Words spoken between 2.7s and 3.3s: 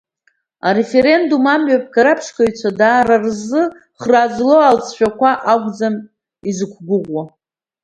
дара